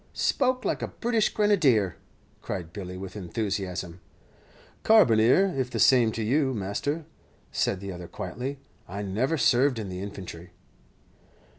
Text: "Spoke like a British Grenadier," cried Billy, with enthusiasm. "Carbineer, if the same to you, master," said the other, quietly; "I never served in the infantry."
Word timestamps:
"Spoke 0.13 0.65
like 0.65 0.81
a 0.81 0.87
British 0.87 1.29
Grenadier," 1.29 1.95
cried 2.41 2.73
Billy, 2.73 2.97
with 2.97 3.15
enthusiasm. 3.15 3.99
"Carbineer, 4.81 5.53
if 5.55 5.69
the 5.69 5.79
same 5.79 6.11
to 6.13 6.23
you, 6.23 6.55
master," 6.55 7.05
said 7.51 7.81
the 7.81 7.91
other, 7.91 8.07
quietly; 8.07 8.57
"I 8.87 9.03
never 9.03 9.37
served 9.37 9.77
in 9.77 9.89
the 9.89 10.01
infantry." 10.01 10.53